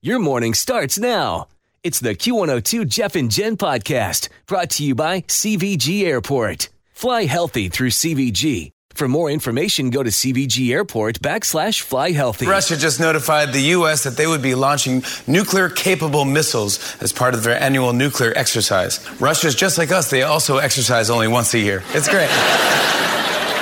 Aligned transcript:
Your 0.00 0.20
morning 0.20 0.54
starts 0.54 0.96
now. 0.96 1.48
It's 1.82 1.98
the 1.98 2.14
Q102 2.14 2.86
Jeff 2.86 3.16
and 3.16 3.28
Jen 3.28 3.56
podcast 3.56 4.28
brought 4.46 4.70
to 4.70 4.84
you 4.84 4.94
by 4.94 5.22
CVG 5.22 6.04
Airport. 6.04 6.68
Fly 6.92 7.24
healthy 7.24 7.68
through 7.68 7.90
CVG. 7.90 8.70
For 8.90 9.08
more 9.08 9.28
information, 9.28 9.90
go 9.90 10.04
to 10.04 10.10
CVG 10.10 10.70
Airport 10.70 11.18
backslash 11.18 11.80
fly 11.80 12.12
healthy. 12.12 12.46
Russia 12.46 12.76
just 12.76 13.00
notified 13.00 13.52
the 13.52 13.60
U.S. 13.74 14.04
that 14.04 14.16
they 14.16 14.28
would 14.28 14.40
be 14.40 14.54
launching 14.54 15.02
nuclear 15.26 15.68
capable 15.68 16.24
missiles 16.24 16.78
as 17.02 17.12
part 17.12 17.34
of 17.34 17.42
their 17.42 17.60
annual 17.60 17.92
nuclear 17.92 18.32
exercise. 18.36 19.04
Russia's 19.20 19.56
just 19.56 19.78
like 19.78 19.90
us, 19.90 20.10
they 20.10 20.22
also 20.22 20.58
exercise 20.58 21.10
only 21.10 21.26
once 21.26 21.52
a 21.54 21.58
year. 21.58 21.82
It's 21.88 22.08
great. 22.08 22.30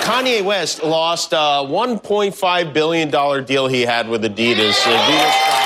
Kanye 0.04 0.44
West 0.44 0.84
lost 0.84 1.32
uh, 1.32 1.64
a 1.64 1.66
$1.5 1.66 2.72
billion 2.74 3.44
deal 3.46 3.68
he 3.68 3.82
had 3.86 4.10
with 4.10 4.22
Adidas. 4.22 4.74
Adidas 4.74 5.65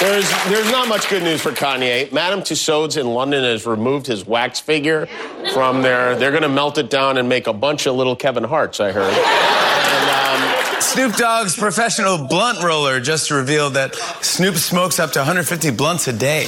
there's, 0.00 0.30
there's 0.48 0.70
not 0.70 0.88
much 0.88 1.08
good 1.08 1.22
news 1.22 1.40
for 1.40 1.52
Kanye. 1.52 2.12
Madame 2.12 2.40
Tussauds 2.40 3.00
in 3.00 3.06
London 3.06 3.42
has 3.44 3.66
removed 3.66 4.06
his 4.06 4.26
wax 4.26 4.60
figure 4.60 5.06
from 5.52 5.82
there. 5.82 6.16
They're 6.16 6.30
going 6.30 6.42
to 6.42 6.48
melt 6.48 6.78
it 6.78 6.90
down 6.90 7.16
and 7.16 7.28
make 7.28 7.46
a 7.46 7.52
bunch 7.52 7.86
of 7.86 7.96
little 7.96 8.14
Kevin 8.14 8.44
Harts, 8.44 8.78
I 8.78 8.92
heard. 8.92 9.12
And, 9.12 10.74
um, 10.74 10.80
Snoop 10.82 11.14
Dogg's 11.14 11.56
professional 11.56 12.26
blunt 12.28 12.62
roller 12.62 13.00
just 13.00 13.30
revealed 13.30 13.74
that 13.74 13.94
Snoop 14.22 14.56
smokes 14.56 14.98
up 14.98 15.12
to 15.12 15.20
150 15.20 15.70
blunts 15.70 16.06
a 16.08 16.12
day. 16.12 16.44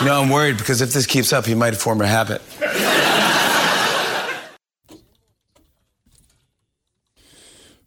You 0.00 0.06
know, 0.06 0.20
I'm 0.22 0.28
worried 0.28 0.58
because 0.58 0.80
if 0.80 0.92
this 0.92 1.06
keeps 1.06 1.32
up, 1.32 1.46
he 1.46 1.54
might 1.54 1.76
form 1.76 2.00
a 2.00 2.06
habit. 2.06 2.42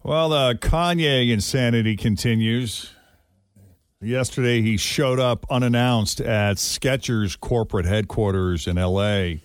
Well, 0.03 0.29
the 0.29 0.57
Kanye 0.59 1.31
insanity 1.31 1.95
continues. 1.95 2.91
Yesterday, 4.01 4.61
he 4.61 4.77
showed 4.77 5.19
up 5.19 5.45
unannounced 5.51 6.19
at 6.21 6.57
Skechers 6.57 7.39
corporate 7.39 7.85
headquarters 7.85 8.65
in 8.65 8.79
L.A. 8.79 9.41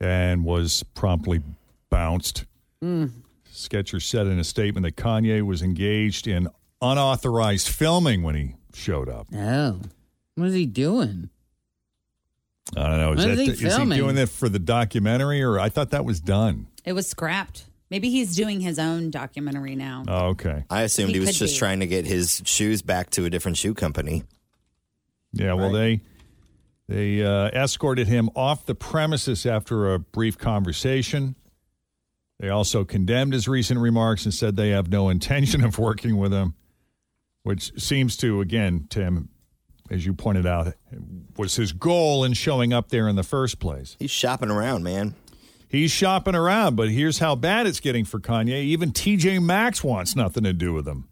and 0.00 0.44
was 0.44 0.82
promptly 0.94 1.42
bounced. 1.90 2.46
Mm. 2.82 3.10
Skechers 3.52 4.02
said 4.02 4.26
in 4.26 4.38
a 4.38 4.44
statement 4.44 4.84
that 4.84 4.96
Kanye 4.96 5.42
was 5.42 5.60
engaged 5.60 6.26
in 6.26 6.48
unauthorized 6.80 7.68
filming 7.68 8.22
when 8.22 8.34
he 8.34 8.54
showed 8.72 9.10
up. 9.10 9.28
Oh, 9.34 9.80
what 10.36 10.48
is 10.48 10.54
he 10.54 10.66
doing? 10.66 11.28
I 12.76 12.88
don't 12.88 12.98
know. 12.98 13.12
Is, 13.12 13.24
that, 13.24 13.30
is 13.30 13.60
he, 13.60 13.66
is 13.66 13.76
he 13.76 13.84
doing 13.84 14.16
that 14.16 14.28
for 14.28 14.48
the 14.48 14.58
documentary, 14.58 15.42
or 15.42 15.60
I 15.60 15.68
thought 15.68 15.90
that 15.90 16.04
was 16.04 16.20
done? 16.20 16.66
It 16.84 16.94
was 16.94 17.06
scrapped. 17.08 17.66
Maybe 17.90 18.10
he's 18.10 18.34
doing 18.34 18.60
his 18.60 18.78
own 18.78 19.10
documentary 19.10 19.76
now. 19.76 20.04
Oh, 20.08 20.26
okay. 20.28 20.64
I 20.68 20.82
assumed 20.82 21.10
he, 21.10 21.14
He 21.14 21.20
was 21.20 21.38
just 21.38 21.54
be. 21.54 21.58
trying 21.58 21.80
to 21.80 21.86
get 21.86 22.04
his 22.04 22.42
shoes 22.44 22.82
back 22.82 23.10
to 23.10 23.24
a 23.24 23.30
different 23.30 23.56
shoe 23.56 23.74
company. 23.74 24.24
Yeah, 25.32 25.52
well, 25.52 25.70
they 25.70 26.00
they 26.88 27.22
uh, 27.22 27.48
escorted 27.48 28.08
him 28.08 28.30
off 28.34 28.64
the 28.66 28.74
premises 28.74 29.44
after 29.46 29.92
a 29.92 29.98
brief 29.98 30.38
conversation. 30.38 31.36
They 32.38 32.48
also 32.48 32.84
condemned 32.84 33.32
his 33.32 33.48
recent 33.48 33.80
remarks 33.80 34.24
and 34.24 34.32
said 34.34 34.56
they 34.56 34.70
have 34.70 34.88
no 34.88 35.08
intention 35.08 35.64
of 35.64 35.78
working 35.78 36.16
with 36.16 36.32
him, 36.32 36.54
which 37.44 37.72
seems 37.80 38.16
to, 38.18 38.40
again, 38.40 38.86
Tim, 38.90 39.30
as 39.90 40.04
you 40.04 40.12
pointed 40.12 40.46
out, 40.46 40.74
was 41.36 41.56
his 41.56 41.72
goal 41.72 42.24
in 42.24 42.34
showing 42.34 42.72
up 42.72 42.90
there 42.90 43.08
in 43.08 43.16
the 43.16 43.22
first 43.22 43.58
place. 43.58 43.96
He's 43.98 44.10
shopping 44.10 44.50
around, 44.50 44.82
man. 44.82 45.14
He's 45.76 45.90
shopping 45.90 46.34
around, 46.34 46.76
but 46.76 46.88
here's 46.88 47.18
how 47.18 47.34
bad 47.34 47.66
it's 47.66 47.80
getting 47.80 48.06
for 48.06 48.18
Kanye. 48.18 48.62
Even 48.62 48.92
TJ 48.92 49.42
Maxx 49.42 49.84
wants 49.84 50.16
nothing 50.16 50.44
to 50.44 50.54
do 50.54 50.72
with 50.72 50.88
him. 50.88 51.06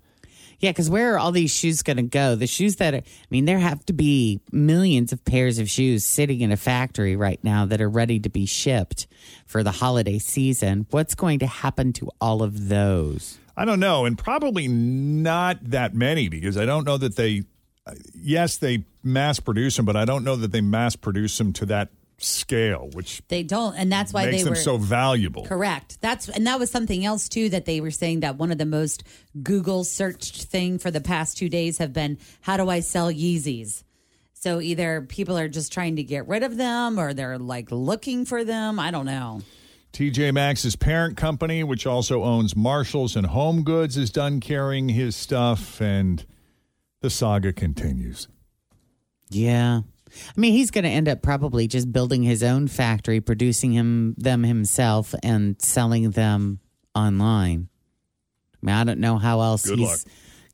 Yeah, 0.59 0.71
because 0.71 0.89
where 0.89 1.13
are 1.15 1.19
all 1.19 1.33
these 1.33 1.55
shoes 1.55 1.83
going 1.83 1.99
to 1.99 2.03
go? 2.03 2.35
The 2.37 2.47
shoes 2.47 2.77
that 2.77 2.95
are, 2.95 2.99
I 2.99 3.27
mean, 3.29 3.45
there 3.45 3.59
have 3.59 3.85
to 3.85 3.93
be 3.93 4.41
millions 4.51 5.13
of 5.13 5.23
pairs 5.27 5.59
of 5.59 5.69
shoes 5.69 6.07
sitting 6.07 6.41
in 6.41 6.51
a 6.51 6.57
factory 6.57 7.15
right 7.15 7.39
now 7.45 7.67
that 7.67 7.83
are 7.83 7.89
ready 7.91 8.19
to 8.21 8.31
be 8.31 8.47
shipped 8.47 9.07
for 9.45 9.63
the 9.63 9.73
holiday 9.73 10.19
season. 10.19 10.87
What's 10.91 11.15
going 11.15 11.41
to 11.41 11.47
happen 11.47 11.93
to 11.95 12.09
all 12.19 12.43
of 12.43 12.69
those? 12.69 13.39
I 13.59 13.67
don't 13.67 13.81
know, 13.81 14.07
and 14.07 14.17
probably 14.17 14.67
not 14.67 15.59
that 15.63 15.95
many 15.95 16.31
because 16.31 16.57
I 16.57 16.65
don't 16.65 16.87
know 16.87 16.97
that 16.97 17.17
they. 17.17 17.43
Yes, 18.15 18.57
they 18.57 18.87
mass 19.03 19.41
produce 19.41 19.77
them, 19.77 19.85
but 19.85 19.95
I 19.95 20.07
don't 20.07 20.25
know 20.25 20.37
that 20.37 20.53
they 20.53 20.63
mass 20.63 20.97
produce 20.97 21.37
them 21.37 21.53
to 21.53 21.67
that 21.67 21.91
scale, 22.19 22.91
which 22.93 23.23
They 23.29 23.43
don't, 23.43 23.75
and 23.77 23.91
that's 23.91 24.13
why 24.13 24.27
makes 24.27 24.39
they 24.39 24.43
them 24.45 24.53
were 24.53 24.57
so 24.57 24.77
valuable. 24.77 25.45
Correct. 25.45 26.01
That's 26.01 26.29
and 26.29 26.47
that 26.47 26.59
was 26.59 26.71
something 26.71 27.05
else 27.05 27.29
too 27.29 27.49
that 27.51 27.65
they 27.65 27.81
were 27.81 27.91
saying 27.91 28.21
that 28.21 28.37
one 28.37 28.51
of 28.51 28.59
the 28.59 28.67
most 28.67 29.05
Google 29.43 29.85
searched 29.85 30.45
thing 30.45 30.79
for 30.79 30.91
the 30.91 31.01
past 31.01 31.37
two 31.37 31.49
days 31.49 31.79
have 31.79 31.93
been 31.93 32.19
how 32.41 32.57
do 32.57 32.69
I 32.69 32.81
sell 32.81 33.13
Yeezys? 33.13 33.85
So 34.33 34.61
either 34.61 35.01
people 35.01 35.39
are 35.39 35.49
just 35.49 35.73
trying 35.73 35.97
to 35.97 36.03
get 36.03 36.29
rid 36.29 36.43
of 36.43 36.57
them 36.57 36.99
or 36.99 37.15
they're 37.15 37.39
like 37.39 37.71
looking 37.71 38.27
for 38.27 38.45
them. 38.45 38.79
I 38.79 38.91
don't 38.91 39.07
know. 39.07 39.41
TJ 39.95 40.35
Maxx's 40.35 40.75
parent 40.75 41.17
company, 41.17 41.63
which 41.63 41.87
also 41.87 42.25
owns 42.25 42.57
Marshalls 42.57 43.15
and 43.15 43.27
Home 43.27 43.63
Goods, 43.63 43.97
is 43.97 44.11
done 44.11 44.41
carrying 44.41 44.89
his 44.89 45.15
stuff, 45.15 45.81
and 45.81 46.27
the 47.01 47.11
saga 47.11 47.53
continues. 47.53 48.27
Yeah. 49.31 49.83
I 50.07 50.41
mean, 50.41 50.53
he's 50.53 50.71
going 50.71 50.85
to 50.85 50.91
end 50.91 51.09
up 51.09 51.23
probably 51.23 51.67
just 51.67 51.93
building 51.93 52.23
his 52.23 52.43
own 52.43 52.69
factory, 52.69 53.21
producing 53.21 53.73
him 53.73 54.15
them 54.17 54.43
himself, 54.45 55.15
and 55.23 55.61
selling 55.61 56.11
them 56.11 56.61
online. 56.95 57.69
I 58.63 58.67
mean, 58.67 58.75
I 58.77 58.85
don't 58.85 59.01
know 59.01 59.19
how 59.19 59.41
else 59.41 59.67
Good 59.67 59.79
he's. 59.79 59.89
luck. 59.89 59.99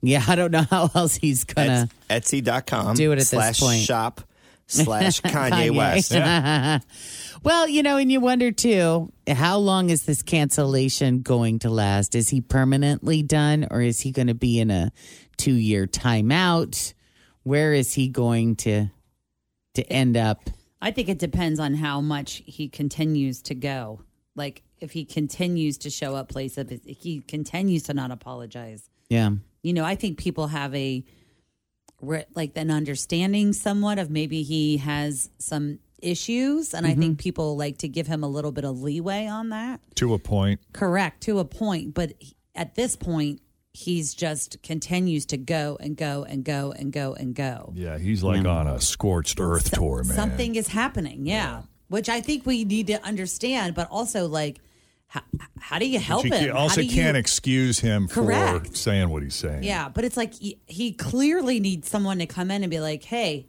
Yeah, 0.02 0.24
I 0.26 0.34
don't 0.34 0.50
know 0.50 0.62
how 0.70 0.88
else 0.94 1.14
he's 1.16 1.44
gonna. 1.44 1.88
Ets- 2.08 2.32
Etsy.com 2.32 2.96
Do 2.96 3.10
it 3.12 3.14
at 3.14 3.18
this 3.18 3.28
slash 3.30 3.60
point. 3.60 3.82
shop 3.82 4.22
slash 4.66 5.20
Kanye, 5.22 5.76
West. 5.76 6.10
well, 7.42 7.68
you 7.68 7.82
know, 7.82 7.98
and 7.98 8.10
you 8.10 8.18
wonder 8.20 8.50
too, 8.50 9.12
how 9.28 9.58
long 9.58 9.90
is 9.90 10.04
this 10.04 10.22
cancellation 10.22 11.20
going 11.20 11.58
to 11.60 11.70
last? 11.70 12.14
Is 12.14 12.30
he 12.30 12.40
permanently 12.40 13.22
done, 13.22 13.66
or 13.70 13.82
is 13.82 14.00
he 14.00 14.10
going 14.10 14.28
to 14.28 14.34
be 14.34 14.58
in 14.58 14.70
a 14.70 14.90
two-year 15.36 15.86
timeout? 15.86 16.94
Where 17.42 17.74
is 17.74 17.92
he 17.94 18.08
going 18.08 18.56
to 18.56 18.90
to 19.74 19.82
end 19.92 20.16
up? 20.16 20.50
I 20.82 20.90
think 20.90 21.08
it 21.08 21.18
depends 21.18 21.60
on 21.60 21.74
how 21.74 22.00
much 22.00 22.42
he 22.46 22.68
continues 22.68 23.42
to 23.42 23.54
go. 23.54 24.00
Like 24.34 24.62
if 24.80 24.92
he 24.92 25.04
continues 25.04 25.78
to 25.78 25.90
show 25.90 26.14
up 26.16 26.28
places, 26.28 26.70
if 26.70 26.80
he 26.84 27.20
continues 27.20 27.84
to 27.84 27.94
not 27.94 28.10
apologize. 28.10 28.88
Yeah. 29.08 29.30
You 29.62 29.72
know, 29.72 29.84
I 29.84 29.94
think 29.94 30.18
people 30.18 30.46
have 30.46 30.74
a 30.74 31.04
like 32.34 32.52
an 32.56 32.70
understanding 32.70 33.52
somewhat 33.52 33.98
of 33.98 34.10
maybe 34.10 34.42
he 34.42 34.78
has 34.78 35.28
some 35.38 35.80
issues, 36.02 36.72
and 36.72 36.86
I 36.86 36.94
think 36.94 37.12
mm-hmm. 37.12 37.22
people 37.22 37.58
like 37.58 37.78
to 37.78 37.88
give 37.88 38.06
him 38.06 38.24
a 38.24 38.28
little 38.28 38.52
bit 38.52 38.64
of 38.64 38.80
leeway 38.80 39.26
on 39.26 39.50
that. 39.50 39.80
To 39.96 40.14
a 40.14 40.18
point. 40.18 40.60
Correct 40.72 41.22
to 41.24 41.40
a 41.40 41.44
point, 41.44 41.92
but 41.92 42.14
at 42.54 42.74
this 42.74 42.96
point, 42.96 43.42
he's 43.72 44.14
just 44.14 44.62
continues 44.62 45.26
to 45.26 45.36
go 45.36 45.76
and 45.80 45.96
go 45.96 46.24
and 46.28 46.44
go 46.44 46.72
and 46.76 46.92
go 46.92 47.14
and 47.14 47.34
go. 47.34 47.72
Yeah, 47.74 47.98
he's 47.98 48.22
like 48.22 48.42
mm. 48.42 48.50
on 48.50 48.66
a 48.66 48.80
scorched 48.80 49.40
earth 49.40 49.70
tour, 49.72 50.02
man. 50.04 50.16
Something 50.16 50.54
is 50.56 50.68
happening, 50.68 51.26
yeah. 51.26 51.62
Which 51.88 52.08
I 52.08 52.20
think 52.20 52.46
we 52.46 52.64
need 52.64 52.86
to 52.88 53.02
understand, 53.04 53.74
but 53.74 53.88
also 53.90 54.26
like 54.26 54.60
how, 55.08 55.22
how 55.58 55.78
do 55.80 55.88
you 55.88 55.98
help 55.98 56.22
She 56.22 56.28
him? 56.28 56.50
ca- 56.50 56.52
How 56.52 56.60
also 56.60 56.82
do 56.82 56.86
you- 56.86 56.94
can't 56.94 57.16
excuse 57.16 57.80
him 57.80 58.06
for 58.06 58.62
saying 58.72 59.08
what 59.08 59.24
he's 59.24 59.34
saying. 59.34 59.64
Yeah, 59.64 59.88
but 59.88 60.04
it's 60.04 60.16
like 60.16 60.34
he, 60.34 60.60
he 60.66 60.92
clearly 60.92 61.58
needs 61.58 61.88
someone 61.88 62.18
to 62.18 62.26
come 62.26 62.50
in 62.50 62.62
and 62.62 62.70
be 62.70 62.78
like, 62.78 63.02
"Hey, 63.02 63.48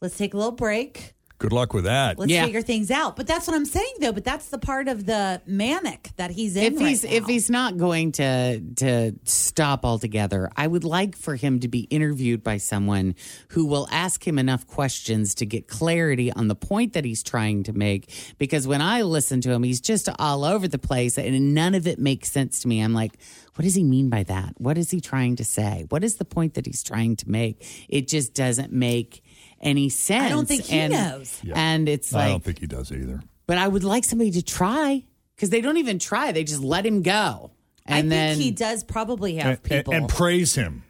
let's 0.00 0.16
take 0.16 0.32
a 0.32 0.38
little 0.38 0.52
break. 0.52 1.14
Good 1.38 1.52
luck 1.52 1.74
with 1.74 1.84
that. 1.84 2.18
Let's 2.18 2.32
Yeah. 2.32 2.44
figure 2.46 2.62
things 2.62 2.90
out." 2.90 3.14
But 3.16 3.26
that's 3.26 3.46
what 3.46 3.54
I'm 3.54 3.66
saying, 3.66 3.94
though. 4.00 4.12
But 4.12 4.24
that's 4.24 4.46
the 4.48 4.58
part 4.58 4.88
of 4.88 5.06
the 5.06 5.42
manic 5.46 6.10
that 6.16 6.30
he's 6.30 6.56
in. 6.56 6.64
if 6.74 6.78
he's 6.78 7.04
right 7.04 7.12
if 7.12 7.26
he's 7.26 7.50
not 7.50 7.76
going 7.76 8.12
to 8.12 8.60
to 8.76 9.12
stop 9.24 9.84
altogether, 9.84 10.50
I 10.56 10.66
would 10.66 10.84
like 10.84 11.16
for 11.16 11.36
him 11.36 11.60
to 11.60 11.68
be 11.68 11.80
interviewed 11.90 12.42
by 12.42 12.56
someone 12.56 13.14
who 13.48 13.66
will 13.66 13.86
ask 13.90 14.26
him 14.26 14.38
enough 14.38 14.66
questions 14.66 15.34
to 15.36 15.46
get 15.46 15.68
clarity 15.68 16.32
on 16.32 16.48
the 16.48 16.54
point 16.54 16.94
that 16.94 17.04
he's 17.04 17.22
trying 17.22 17.62
to 17.64 17.72
make. 17.72 18.10
Because 18.38 18.66
when 18.66 18.80
I 18.80 19.02
listen 19.02 19.40
to 19.42 19.50
him, 19.50 19.62
he's 19.62 19.80
just 19.80 20.08
all 20.18 20.44
over 20.44 20.66
the 20.66 20.78
place, 20.78 21.18
and 21.18 21.54
none 21.54 21.74
of 21.74 21.86
it 21.86 21.98
makes 21.98 22.30
sense 22.30 22.60
to 22.60 22.68
me. 22.68 22.80
I'm 22.80 22.94
like, 22.94 23.18
what 23.56 23.62
does 23.64 23.74
he 23.74 23.84
mean 23.84 24.08
by 24.10 24.22
that? 24.24 24.54
What 24.58 24.76
is 24.76 24.90
he 24.90 25.00
trying 25.00 25.36
to 25.36 25.44
say? 25.44 25.86
What 25.88 26.04
is 26.04 26.16
the 26.16 26.24
point 26.24 26.54
that 26.54 26.66
he's 26.66 26.82
trying 26.82 27.16
to 27.16 27.30
make? 27.30 27.64
It 27.88 28.06
just 28.08 28.34
doesn't 28.34 28.72
make 28.72 29.22
any 29.60 29.88
sense. 29.88 30.24
I 30.26 30.28
don't 30.28 30.46
think 30.46 30.64
he 30.64 30.78
and, 30.78 30.92
knows. 30.92 31.40
And 31.54 31.88
it's 31.88 32.12
like 32.12 32.24
I 32.26 32.28
don't 32.30 32.44
think 32.44 32.58
he 32.60 32.66
does 32.66 32.90
either. 32.92 33.22
but 33.46 33.58
I 33.58 33.66
would 33.68 33.84
like 33.84 34.04
somebody 34.04 34.30
to 34.32 34.42
try 34.42 35.04
because 35.34 35.50
they 35.50 35.60
don't 35.60 35.76
even 35.78 35.98
try. 35.98 36.32
They 36.32 36.44
just 36.44 36.62
let 36.62 36.84
him 36.86 37.02
go. 37.02 37.50
I 37.86 37.98
And 37.98 38.08
think 38.08 38.10
then 38.10 38.38
he 38.38 38.50
does 38.50 38.82
probably 38.84 39.36
have 39.36 39.46
And, 39.46 39.52
and- 39.58 39.62
people. 39.62 39.94
and 39.94 40.08
praise 40.08 40.54
him 40.54 40.82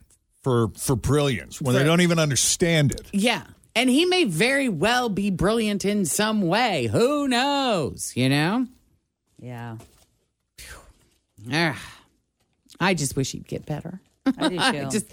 for 0.42 0.68
for 0.76 0.96
brilliance 0.96 1.60
when 1.60 1.74
they 1.74 1.84
don't 1.84 2.00
even 2.00 2.18
understand 2.18 2.92
it. 2.92 3.06
yeah. 3.12 3.44
And 3.74 3.90
he 3.90 4.06
may 4.06 4.24
very 4.24 4.70
well 4.70 5.10
be 5.10 5.30
brilliant 5.30 5.84
in 5.84 6.06
some 6.06 6.40
way. 6.40 6.86
Who 6.86 7.28
knows? 7.28 8.12
You 8.16 8.30
know? 8.30 8.66
yeah, 9.38 9.76
Ah, 11.52 11.80
I 12.80 12.94
just 12.94 13.16
wish 13.16 13.32
he'd 13.32 13.46
get 13.46 13.66
better. 13.66 14.00
I 14.38 14.48
do 14.48 14.56
too. 14.72 14.88
just 14.90 15.12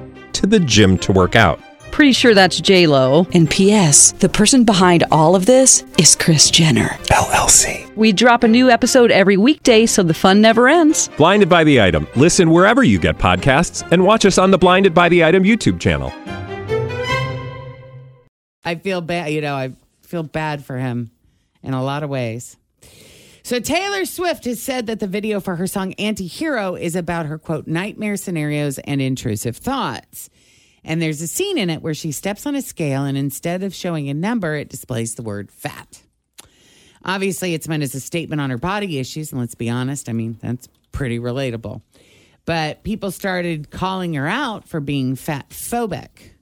to 0.33 0.47
the 0.47 0.59
gym 0.59 0.97
to 0.99 1.11
work 1.11 1.35
out. 1.35 1.59
Pretty 1.91 2.13
sure 2.13 2.33
that's 2.33 2.59
J 2.59 2.87
Lo. 2.87 3.27
And 3.33 3.49
P.S. 3.49 4.13
The 4.13 4.29
person 4.29 4.63
behind 4.63 5.03
all 5.11 5.35
of 5.35 5.45
this 5.45 5.83
is 5.99 6.15
Kris 6.15 6.49
Jenner. 6.49 6.87
LLC. 7.09 7.93
We 7.97 8.13
drop 8.13 8.43
a 8.43 8.47
new 8.47 8.69
episode 8.69 9.11
every 9.11 9.35
weekday, 9.37 9.85
so 9.85 10.01
the 10.01 10.13
fun 10.13 10.41
never 10.41 10.69
ends. 10.69 11.09
Blinded 11.17 11.49
by 11.49 11.63
the 11.65 11.81
item. 11.81 12.07
Listen 12.15 12.49
wherever 12.49 12.81
you 12.83 12.97
get 12.97 13.17
podcasts, 13.17 13.85
and 13.91 14.05
watch 14.05 14.25
us 14.25 14.37
on 14.37 14.51
the 14.51 14.57
Blinded 14.57 14.93
by 14.93 15.09
the 15.09 15.23
Item 15.23 15.43
YouTube 15.43 15.79
channel. 15.79 16.13
I 18.63 18.75
feel 18.75 19.01
bad, 19.01 19.33
you 19.33 19.41
know, 19.41 19.55
I 19.55 19.73
feel 20.01 20.23
bad 20.23 20.63
for 20.63 20.77
him 20.77 21.11
in 21.63 21.73
a 21.73 21.83
lot 21.83 22.03
of 22.03 22.09
ways. 22.09 22.57
So 23.51 23.59
Taylor 23.59 24.05
Swift 24.05 24.45
has 24.45 24.63
said 24.63 24.87
that 24.87 25.01
the 25.01 25.07
video 25.07 25.41
for 25.41 25.57
her 25.57 25.67
song 25.67 25.91
Anti-Hero 25.95 26.75
is 26.75 26.95
about 26.95 27.25
her 27.25 27.37
quote 27.37 27.67
nightmare 27.67 28.15
scenarios 28.15 28.79
and 28.79 29.01
intrusive 29.01 29.57
thoughts. 29.57 30.29
And 30.85 31.01
there's 31.01 31.21
a 31.21 31.27
scene 31.27 31.57
in 31.57 31.69
it 31.69 31.81
where 31.81 31.93
she 31.93 32.13
steps 32.13 32.45
on 32.45 32.55
a 32.55 32.61
scale 32.61 33.03
and 33.03 33.17
instead 33.17 33.61
of 33.61 33.75
showing 33.75 34.07
a 34.07 34.13
number, 34.13 34.55
it 34.55 34.69
displays 34.69 35.15
the 35.15 35.21
word 35.21 35.51
fat. 35.51 36.01
Obviously, 37.03 37.53
it's 37.53 37.67
meant 37.67 37.83
as 37.83 37.93
a 37.93 37.99
statement 37.99 38.39
on 38.39 38.51
her 38.51 38.57
body 38.57 38.99
issues, 38.99 39.33
and 39.33 39.41
let's 39.41 39.55
be 39.55 39.69
honest, 39.69 40.07
I 40.07 40.13
mean, 40.13 40.37
that's 40.41 40.69
pretty 40.93 41.19
relatable. 41.19 41.81
But 42.45 42.83
people 42.83 43.11
started 43.11 43.69
calling 43.69 44.13
her 44.13 44.29
out 44.29 44.65
for 44.65 44.79
being 44.79 45.17
fat 45.17 45.49
phobic. 45.49 46.35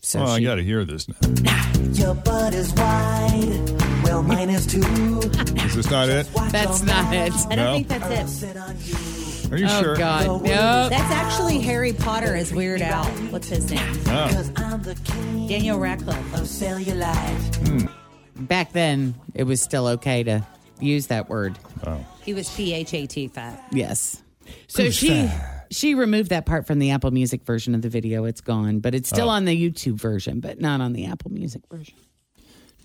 So 0.00 0.20
oh, 0.20 0.26
I 0.26 0.42
got 0.42 0.56
to 0.56 0.62
hear 0.62 0.84
this 0.84 1.08
now. 1.08 1.72
Your 1.92 2.14
butt 2.14 2.52
is 2.52 2.70
wide. 2.74 3.85
Well, 4.16 4.22
mine 4.22 4.48
is 4.48 4.66
too. 4.66 4.80
Is 4.80 5.74
this 5.76 5.90
not 5.90 6.08
it? 6.08 6.26
That's 6.50 6.82
not 6.82 7.12
it. 7.12 7.34
I 7.50 7.54
don't 7.54 7.56
No? 7.56 7.72
think 7.74 7.88
that's 7.88 8.42
it. 8.42 8.56
You. 8.56 9.52
Are 9.52 9.58
you 9.58 9.66
Oh 9.68 9.82
sure? 9.82 9.94
God, 9.94 10.42
no. 10.42 10.88
That's 10.88 11.12
actually 11.12 11.58
Harry 11.60 11.92
Potter 11.92 12.34
as 12.34 12.50
Weird 12.50 12.80
Al. 12.80 13.04
What's 13.30 13.48
his 13.50 13.70
name? 13.70 13.78
Oh. 14.06 14.28
Cause 14.32 14.50
I'm 14.56 14.80
the 14.82 14.94
king 15.04 15.46
Daniel 15.48 15.78
Radcliffe. 15.78 16.16
of 16.32 16.40
cellulite. 16.46 17.56
Hmm. 17.68 18.44
Back 18.46 18.72
then, 18.72 19.14
it 19.34 19.44
was 19.44 19.60
still 19.60 19.86
okay 19.88 20.22
to 20.22 20.46
use 20.80 21.08
that 21.08 21.28
word. 21.28 21.58
Oh. 21.86 22.02
He 22.22 22.32
was 22.32 22.48
P 22.56 22.72
H 22.72 22.94
A 22.94 23.04
T 23.04 23.28
fat. 23.28 23.66
Yes. 23.70 24.22
So 24.66 24.88
she 24.88 25.30
she 25.70 25.94
removed 25.94 26.30
that 26.30 26.46
part 26.46 26.66
from 26.66 26.78
the 26.78 26.92
Apple 26.92 27.10
Music 27.10 27.44
version 27.44 27.74
of 27.74 27.82
the 27.82 27.90
video. 27.90 28.24
It's 28.24 28.40
gone, 28.40 28.78
but 28.80 28.94
it's 28.94 29.10
still 29.10 29.28
oh. 29.28 29.32
on 29.32 29.44
the 29.44 29.54
YouTube 29.70 30.00
version, 30.00 30.40
but 30.40 30.58
not 30.58 30.80
on 30.80 30.94
the 30.94 31.04
Apple 31.04 31.30
Music 31.32 31.60
version. 31.70 31.96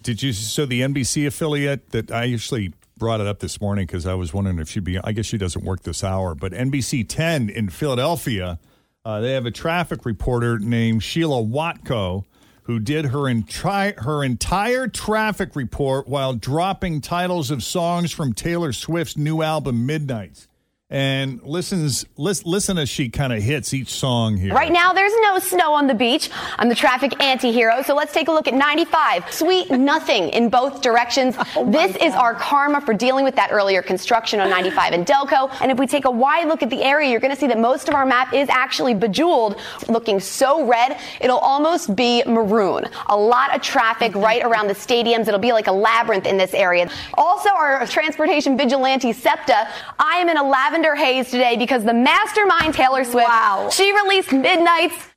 Did 0.01 0.23
you? 0.23 0.33
So 0.33 0.65
the 0.65 0.81
NBC 0.81 1.27
affiliate 1.27 1.91
that 1.91 2.11
I 2.11 2.31
actually 2.33 2.73
brought 2.97 3.19
it 3.19 3.27
up 3.27 3.39
this 3.39 3.59
morning 3.59 3.85
because 3.85 4.05
I 4.05 4.13
was 4.13 4.33
wondering 4.33 4.59
if 4.59 4.69
she'd 4.69 4.83
be. 4.83 4.99
I 4.99 5.11
guess 5.11 5.25
she 5.25 5.37
doesn't 5.37 5.63
work 5.63 5.83
this 5.83 6.03
hour, 6.03 6.35
but 6.35 6.51
NBC 6.51 7.07
10 7.07 7.49
in 7.49 7.69
Philadelphia, 7.69 8.59
uh, 9.05 9.19
they 9.19 9.33
have 9.33 9.45
a 9.45 9.51
traffic 9.51 10.05
reporter 10.05 10.59
named 10.59 11.03
Sheila 11.03 11.43
Watko 11.43 12.25
who 12.63 12.79
did 12.79 13.05
her 13.05 13.27
entire 13.27 13.95
her 14.01 14.23
entire 14.23 14.87
traffic 14.87 15.55
report 15.55 16.07
while 16.07 16.33
dropping 16.33 17.01
titles 17.01 17.51
of 17.51 17.63
songs 17.63 18.11
from 18.11 18.33
Taylor 18.33 18.71
Swift's 18.71 19.17
new 19.17 19.41
album 19.41 19.85
Midnights. 19.85 20.47
And 20.91 21.41
listens, 21.43 22.05
lis- 22.17 22.45
listen 22.45 22.77
as 22.77 22.89
she 22.89 23.07
kind 23.07 23.31
of 23.31 23.41
hits 23.41 23.73
each 23.73 23.87
song 23.89 24.35
here. 24.35 24.53
Right 24.53 24.73
now, 24.73 24.91
there's 24.91 25.13
no 25.21 25.39
snow 25.39 25.73
on 25.73 25.87
the 25.87 25.93
beach. 25.93 26.29
I'm 26.59 26.67
the 26.67 26.75
traffic 26.75 27.23
anti-hero, 27.23 27.81
so 27.81 27.95
let's 27.95 28.11
take 28.11 28.27
a 28.27 28.31
look 28.33 28.45
at 28.49 28.53
95. 28.53 29.33
Sweet 29.33 29.71
nothing 29.71 30.27
in 30.29 30.49
both 30.49 30.81
directions. 30.81 31.35
Oh 31.53 31.69
this 31.69 31.95
is 31.97 32.13
our 32.13 32.33
karma 32.33 32.79
for 32.81 32.93
dealing 32.93 33.25
with 33.25 33.35
that 33.35 33.51
earlier 33.51 33.81
construction 33.81 34.39
on 34.39 34.49
95 34.49 34.93
in 34.93 35.05
Delco. 35.05 35.53
And 35.61 35.69
if 35.69 35.77
we 35.77 35.85
take 35.85 36.05
a 36.05 36.11
wide 36.11 36.47
look 36.47 36.63
at 36.63 36.69
the 36.69 36.81
area, 36.81 37.09
you're 37.09 37.19
going 37.19 37.33
to 37.33 37.39
see 37.39 37.47
that 37.47 37.59
most 37.59 37.89
of 37.89 37.93
our 37.93 38.05
map 38.05 38.33
is 38.33 38.47
actually 38.49 38.93
bejeweled, 38.93 39.59
looking 39.89 40.19
so 40.19 40.65
red, 40.65 40.97
it'll 41.19 41.39
almost 41.39 41.93
be 41.95 42.23
maroon. 42.25 42.85
A 43.07 43.17
lot 43.17 43.53
of 43.53 43.61
traffic 43.61 44.15
right 44.15 44.43
around 44.43 44.67
the 44.67 44.73
stadiums. 44.73 45.27
It'll 45.27 45.39
be 45.39 45.51
like 45.51 45.67
a 45.67 45.71
labyrinth 45.73 46.25
in 46.25 46.37
this 46.37 46.53
area. 46.53 46.89
Also, 47.15 47.49
our 47.49 47.85
transportation 47.85 48.57
vigilante 48.57 49.11
SEPTA. 49.11 49.67
I 49.99 50.17
am 50.17 50.29
in 50.29 50.37
a 50.37 50.43
lavender 50.43 50.80
haze 50.95 51.29
today 51.29 51.57
because 51.57 51.83
the 51.83 51.93
mastermind 51.93 52.73
Taylor 52.73 53.03
Swift. 53.03 53.27
Wow. 53.27 53.69
She 53.71 53.91
released 54.03 54.31
Midnights. 54.31 55.07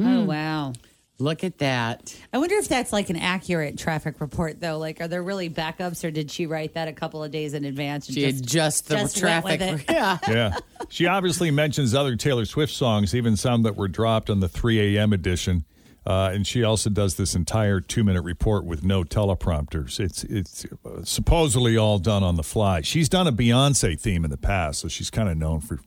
Oh 0.00 0.22
hmm. 0.22 0.26
wow. 0.26 0.72
Look 1.20 1.44
at 1.44 1.58
that. 1.58 2.14
I 2.32 2.38
wonder 2.38 2.56
if 2.56 2.66
that's 2.66 2.92
like 2.92 3.08
an 3.08 3.16
accurate 3.16 3.78
traffic 3.78 4.20
report, 4.20 4.60
though. 4.60 4.78
Like, 4.78 5.00
are 5.00 5.06
there 5.06 5.22
really 5.22 5.48
backups, 5.48 6.02
or 6.02 6.10
did 6.10 6.28
she 6.28 6.46
write 6.46 6.74
that 6.74 6.88
a 6.88 6.92
couple 6.92 7.22
of 7.22 7.30
days 7.30 7.54
in 7.54 7.64
advance? 7.64 8.08
And 8.08 8.16
She 8.16 8.24
adjusts 8.24 8.80
the 8.82 8.96
just 8.96 9.22
went 9.22 9.44
with 9.44 9.60
traffic. 9.60 9.88
it? 9.88 9.90
Yeah. 9.94 10.18
yeah. 10.28 10.56
She 10.88 11.06
obviously 11.06 11.52
mentions 11.52 11.94
other 11.94 12.16
Taylor 12.16 12.44
Swift 12.44 12.72
songs, 12.72 13.14
even 13.14 13.36
some 13.36 13.62
that 13.62 13.76
were 13.76 13.86
dropped 13.86 14.28
on 14.28 14.40
the 14.40 14.48
3 14.48 14.96
a.m. 14.96 15.12
edition. 15.12 15.64
Uh, 16.06 16.30
and 16.32 16.46
she 16.46 16.62
also 16.62 16.90
does 16.90 17.14
this 17.14 17.34
entire 17.34 17.80
two 17.80 18.04
minute 18.04 18.22
report 18.22 18.64
with 18.64 18.84
no 18.84 19.04
teleprompters. 19.04 19.98
It's 19.98 20.22
it's 20.24 20.66
uh, 20.84 21.02
supposedly 21.02 21.76
all 21.76 21.98
done 21.98 22.22
on 22.22 22.36
the 22.36 22.42
fly. 22.42 22.82
She's 22.82 23.08
done 23.08 23.26
a 23.26 23.32
Beyonce 23.32 23.98
theme 23.98 24.24
in 24.24 24.30
the 24.30 24.36
past, 24.36 24.80
so 24.80 24.88
she's 24.88 25.10
kind 25.10 25.28
of 25.28 25.36
known 25.36 25.60
for 25.60 25.78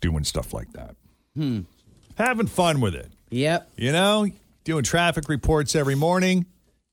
doing 0.00 0.24
stuff 0.24 0.52
like 0.52 0.72
that. 0.72 0.94
Hmm. 1.34 1.60
Having 2.16 2.46
fun 2.46 2.80
with 2.80 2.94
it. 2.94 3.10
Yep. 3.30 3.70
You 3.76 3.92
know, 3.92 4.28
doing 4.64 4.84
traffic 4.84 5.28
reports 5.28 5.74
every 5.74 5.96
morning. 5.96 6.46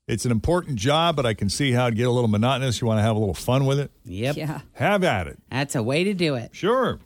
It's 0.06 0.26
an 0.26 0.32
important 0.32 0.76
job, 0.76 1.16
but 1.16 1.24
I 1.24 1.32
can 1.32 1.48
see 1.48 1.72
how 1.72 1.86
it'd 1.86 1.96
get 1.96 2.06
a 2.06 2.10
little 2.10 2.28
monotonous. 2.28 2.80
You 2.80 2.86
want 2.86 2.98
to 2.98 3.02
have 3.02 3.16
a 3.16 3.18
little 3.18 3.34
fun 3.34 3.64
with 3.64 3.78
it? 3.78 3.90
Yep. 4.04 4.36
Yeah. 4.36 4.60
Have 4.74 5.02
at 5.02 5.28
it. 5.28 5.38
That's 5.50 5.74
a 5.76 5.82
way 5.82 6.04
to 6.04 6.12
do 6.12 6.34
it. 6.34 6.54
Sure. 6.54 6.98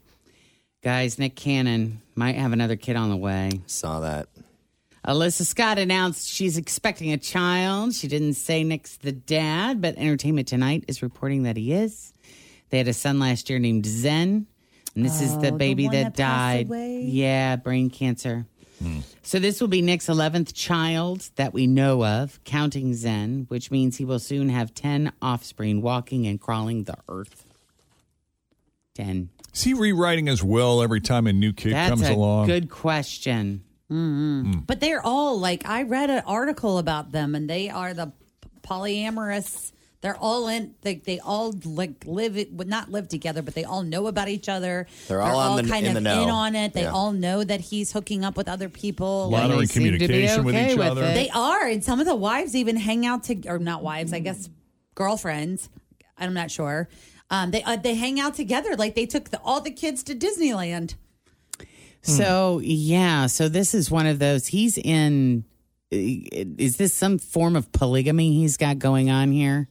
Guys, 0.83 1.19
Nick 1.19 1.37
Cannon 1.37 2.01
might 2.17 2.35
have 2.37 2.53
another 2.53 2.75
kid 2.75 2.97
on 2.97 3.11
the 3.11 3.17
way. 3.17 3.61
Saw 3.67 4.01
that. 4.01 4.29
Alyssa 5.09 5.47
Scott 5.47 5.79
announced 5.79 6.29
she's 6.29 6.59
expecting 6.59 7.13
a 7.13 7.17
child. 7.17 7.95
She 7.95 8.09
didn't 8.09 8.35
say 8.35 8.63
Nick's 8.63 8.99
the 8.99 9.11
dad, 9.13 9.81
but 9.81 9.97
Entertainment 9.97 10.49
Tonight 10.49 10.85
is 10.87 11.01
reporting 11.03 11.45
that 11.45 11.57
he 11.57 11.73
is. 11.73 12.13
They 12.69 12.77
had 12.77 12.89
a 12.89 12.93
son 12.93 13.19
last 13.19 13.49
year 13.49 13.59
named 13.59 13.87
Zen, 13.87 14.47
and 14.95 15.05
this 15.05 15.23
is 15.23 15.33
Oh, 15.33 15.41
the 15.41 15.51
the 15.51 15.57
baby 15.57 15.85
one 15.87 15.95
that, 15.95 16.03
that 16.05 16.17
died. 16.17 16.67
away? 16.67 17.01
Yeah, 17.05 17.57
brain 17.57 17.89
cancer. 17.89 18.45
Hmm. 18.83 18.99
So 19.23 19.39
this 19.39 19.63
will 19.63 19.69
be 19.69 19.81
Nick's 19.81 20.09
11th 20.09 20.53
child 20.55 21.31
that 21.37 21.55
we 21.55 21.67
know 21.67 22.05
of, 22.05 22.39
counting 22.45 22.93
Zen, 22.93 23.47
which 23.49 23.71
means 23.71 23.97
he 23.97 24.05
will 24.05 24.19
soon 24.19 24.51
have 24.51 24.75
10 24.75 25.11
offspring 25.23 25.81
walking 25.81 26.27
and 26.27 26.39
crawling 26.39 26.85
the 26.85 26.97
earth. 27.09 27.47
10. 28.95 29.31
Is 29.55 29.63
he 29.65 29.73
rewriting 29.73 30.27
his 30.27 30.45
will 30.45 30.83
every 30.83 31.01
time 31.01 31.27
a 31.27 31.33
new 31.33 31.55
kid 31.55 31.73
That's 31.73 31.89
comes 31.89 32.03
a 32.09 32.13
along? 32.13 32.47
good 32.47 32.69
question. 32.69 33.65
Hmm. 33.89 34.53
But 34.67 34.81
they're 34.81 35.05
all 35.05 35.39
like 35.41 35.67
I 35.67 35.83
read 35.83 36.11
an 36.11 36.23
article 36.27 36.79
about 36.79 37.13
them, 37.13 37.35
and 37.35 37.49
they 37.49 37.71
are 37.71 37.95
the 37.95 38.13
polyamorous. 38.63 39.73
They're 40.01 40.17
all 40.17 40.47
in. 40.47 40.75
They, 40.83 40.97
they 40.97 41.19
all 41.19 41.55
like 41.65 42.05
live 42.07 42.37
would 42.53 42.69
not 42.69 42.91
live 42.91 43.09
together, 43.09 43.43
but 43.43 43.55
they 43.55 43.65
all 43.65 43.83
know 43.83 44.07
about 44.07 44.29
each 44.29 44.49
other. 44.49 44.87
They're 45.09 45.21
all 45.21 45.39
on 45.41 45.65
the- 45.65 45.69
kind 45.71 45.87
in 45.87 45.97
of 45.97 46.03
the 46.05 46.09
know. 46.09 46.23
in 46.23 46.29
on 46.31 46.55
it. 46.55 46.73
They 46.73 46.83
Yeah. 46.83 46.93
all 46.93 47.11
know 47.13 47.43
that 47.43 47.61
he's 47.61 47.91
hooking 47.93 48.25
up 48.25 48.37
with 48.37 48.49
other 48.49 48.69
people. 48.69 49.25
A 49.25 49.29
lot 49.29 49.49
Like, 49.51 49.59
are 49.59 49.63
in 49.63 49.69
communication 49.69 50.45
with 50.45 50.55
each 50.55 50.79
other. 50.79 51.01
They 51.03 51.31
are, 51.31 51.67
and 51.67 51.83
some 51.83 51.99
of 51.99 52.07
the 52.07 52.15
wives 52.15 52.55
even 52.55 52.77
hang 52.77 53.07
out 53.07 53.25
to, 53.25 53.41
or 53.49 53.59
not 53.59 53.83
wives, 53.83 54.13
I 54.13 54.21
guess, 54.21 54.49
girlfriends. 54.95 55.69
I'm 56.17 56.35
not 56.35 56.51
sure. 56.51 56.89
Um, 57.31 57.51
they 57.51 57.63
uh, 57.65 57.77
they 57.77 57.95
hang 57.95 58.21
out 58.21 58.35
together. 58.35 58.77
Like 58.77 58.95
they 58.95 59.07
took 59.07 59.31
the, 59.31 59.41
all 59.41 59.61
the 59.61 59.71
kids 59.71 60.03
to 60.05 60.15
Disneyland. 60.15 60.95
Hmm. 62.05 62.11
So, 62.13 62.61
yeah, 62.63 63.27
so 63.27 63.49
this 63.49 63.75
is 63.75 63.91
one 63.91 64.07
of 64.07 64.19
those. 64.19 64.47
He's 64.47 64.79
in. 64.79 65.45
Is 65.91 66.77
this 66.77 66.93
some 66.93 67.19
form 67.19 67.57
of 67.57 67.73
polygamy 67.73 68.35
he's 68.35 68.57
got 68.59 68.79
going 68.79 69.11
on 69.11 69.33
here? 69.33 69.69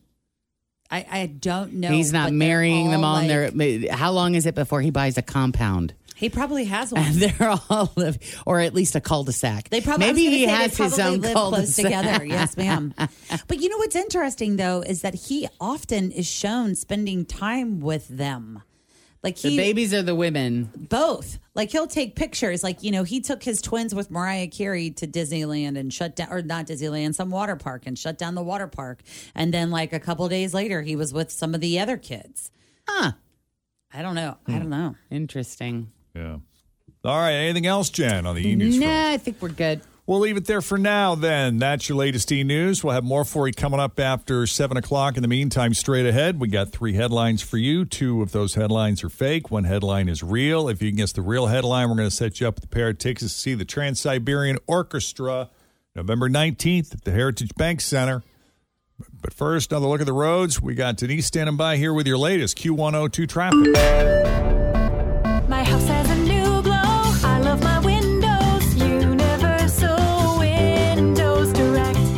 I, 0.89 1.05
I 1.11 1.25
don't 1.27 1.73
know. 1.73 1.89
he's 1.89 2.11
not 2.13 2.31
marrying 2.31 2.89
them 2.91 3.03
all 3.03 3.17
all. 3.17 3.27
like- 3.27 3.53
There, 3.53 3.91
how 3.93 4.11
long 4.13 4.35
is 4.35 4.45
it 4.45 4.55
before 4.55 4.81
he 4.81 4.89
buys 4.89 5.17
a 5.17 5.21
compound? 5.21 5.93
He 6.15 6.29
probably 6.29 6.65
has 6.65 6.91
one. 6.93 7.03
And 7.03 7.15
they're 7.17 7.55
all 7.69 7.91
live, 7.95 8.17
or 8.47 8.59
at 8.61 8.73
least 8.73 8.95
a 8.95 9.01
cul-de-sac. 9.01 9.69
They 9.69 9.81
probably 9.81 10.07
maybe 10.07 10.21
he 10.25 10.45
has 10.47 10.75
his 10.75 10.97
own 10.97 11.21
live 11.21 11.33
close 11.33 11.51
cul-de-sac. 11.51 11.85
together. 11.85 12.25
Yes, 12.25 12.57
ma'am. 12.57 12.93
but 13.47 13.59
you 13.61 13.69
know 13.69 13.77
what's 13.77 13.95
interesting 13.95 14.55
though 14.55 14.81
is 14.81 15.01
that 15.03 15.13
he 15.13 15.47
often 15.61 16.11
is 16.11 16.25
shown 16.25 16.73
spending 16.73 17.25
time 17.25 17.79
with 17.79 18.07
them. 18.07 18.63
Like 19.23 19.37
The 19.37 19.57
babies 19.57 19.93
are 19.93 20.01
the 20.03 20.15
women. 20.15 20.69
both. 20.89 21.39
Like 21.55 21.71
he'll 21.71 21.87
take 21.87 22.15
pictures. 22.15 22.63
Like 22.63 22.83
you 22.83 22.91
know, 22.91 23.03
he 23.03 23.19
took 23.19 23.43
his 23.43 23.61
twins 23.61 23.93
with 23.95 24.11
Mariah 24.11 24.47
Carey 24.47 24.91
to 24.91 25.07
Disneyland 25.07 25.77
and 25.77 25.91
shut 25.91 26.15
down, 26.15 26.27
or 26.31 26.41
not 26.41 26.67
Disneyland, 26.67 27.15
some 27.15 27.29
water 27.31 27.55
park 27.55 27.83
and 27.87 27.97
shut 27.97 28.17
down 28.17 28.35
the 28.35 28.43
water 28.43 28.67
park. 28.67 29.01
And 29.33 29.53
then 29.53 29.71
like 29.71 29.91
a 29.91 29.99
couple 29.99 30.27
days 30.29 30.53
later, 30.53 30.81
he 30.83 30.95
was 30.95 31.13
with 31.13 31.31
some 31.31 31.55
of 31.55 31.61
the 31.61 31.79
other 31.79 31.97
kids. 31.97 32.51
Huh? 32.87 33.13
I 33.93 34.01
don't 34.03 34.15
know. 34.15 34.37
Hmm. 34.45 34.55
I 34.55 34.59
don't 34.59 34.69
know. 34.69 34.95
Interesting. 35.09 35.91
Yeah. 36.15 36.37
All 37.03 37.17
right. 37.17 37.31
Anything 37.33 37.65
else, 37.65 37.89
Jen, 37.89 38.25
on 38.25 38.35
the 38.35 38.47
E 38.47 38.55
News? 38.55 38.77
front? 38.77 38.91
Nah, 38.91 39.09
I 39.11 39.17
think 39.17 39.37
we're 39.41 39.49
good. 39.49 39.81
We'll 40.07 40.19
leave 40.19 40.37
it 40.37 40.45
there 40.45 40.61
for 40.61 40.77
now, 40.77 41.15
then. 41.15 41.57
That's 41.57 41.89
your 41.89 41.97
latest 41.97 42.31
e 42.31 42.41
news. 42.41 42.81
We'll 42.81 42.93
have 42.93 43.03
more 43.03 43.25
for 43.25 43.45
you 43.45 43.53
coming 43.53 43.81
up 43.81 43.99
after 43.99 44.47
7 44.47 44.77
o'clock. 44.77 45.17
In 45.17 45.21
the 45.21 45.27
meantime, 45.27 45.73
straight 45.73 46.05
ahead, 46.05 46.39
we 46.39 46.47
got 46.47 46.71
three 46.71 46.93
headlines 46.93 47.41
for 47.41 47.57
you. 47.57 47.83
Two 47.83 48.21
of 48.21 48.31
those 48.31 48.55
headlines 48.55 49.03
are 49.03 49.09
fake, 49.09 49.51
one 49.51 49.65
headline 49.65 50.07
is 50.07 50.23
real. 50.23 50.69
If 50.69 50.81
you 50.81 50.91
can 50.91 50.95
guess 50.95 51.11
the 51.11 51.21
real 51.21 51.47
headline, 51.47 51.89
we're 51.89 51.97
going 51.97 52.09
to 52.09 52.15
set 52.15 52.39
you 52.39 52.47
up 52.47 52.55
with 52.55 52.63
a 52.63 52.69
pair 52.69 52.87
of 52.87 52.99
tickets 52.99 53.33
to 53.33 53.39
see 53.39 53.53
the 53.53 53.65
Trans 53.65 53.99
Siberian 53.99 54.57
Orchestra 54.65 55.49
November 55.93 56.29
19th 56.29 56.93
at 56.93 57.03
the 57.03 57.11
Heritage 57.11 57.53
Bank 57.57 57.81
Center. 57.81 58.23
But 59.21 59.33
first, 59.33 59.73
another 59.73 59.87
look 59.87 59.99
at 59.99 60.07
the 60.07 60.13
roads. 60.13 60.61
We 60.61 60.73
got 60.73 60.95
Denise 60.95 61.25
standing 61.25 61.57
by 61.57 61.75
here 61.75 61.93
with 61.93 62.07
your 62.07 62.17
latest 62.17 62.57
Q102 62.57 63.27
traffic. 63.27 64.66